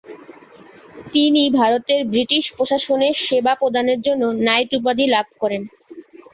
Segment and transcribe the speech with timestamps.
[1.13, 5.61] তিনি ভারতে ব্রিটিশ প্রশাসনে সেবা প্রদানের জন্য নাইট উপাধি লাভ করেন।